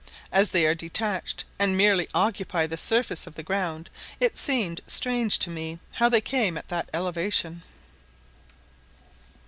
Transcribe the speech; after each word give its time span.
As 0.31 0.49
they 0.49 0.65
are 0.65 0.73
detached, 0.73 1.43
and 1.59 1.77
merely 1.77 2.07
occupy 2.15 2.65
the 2.65 2.75
surface 2.75 3.27
of 3.27 3.35
the 3.35 3.43
ground, 3.43 3.87
it 4.19 4.35
seemed 4.35 4.81
strange 4.87 5.37
to 5.37 5.51
me 5.51 5.77
how 5.91 6.09
they 6.09 6.21
came 6.21 6.57
at 6.57 6.69
that 6.69 6.89
elevation. 6.91 7.61